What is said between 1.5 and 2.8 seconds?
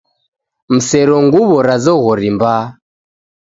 ra zoghori mbaa